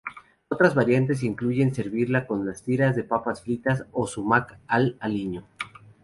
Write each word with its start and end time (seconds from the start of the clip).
Otras 0.49 0.73
variantes 0.73 1.21
incluyen 1.21 1.75
servirla 1.75 2.25
con 2.25 2.51
tiras 2.65 2.95
de 2.95 3.03
pita 3.03 3.35
fritas 3.35 3.85
o 3.91 4.07
"sumac" 4.07 4.57
al 4.65 4.97
aliño. 4.99 5.45